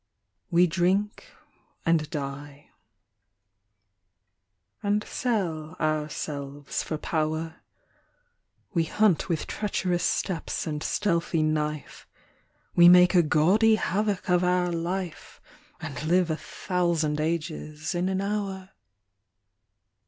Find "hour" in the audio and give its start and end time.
18.21-18.71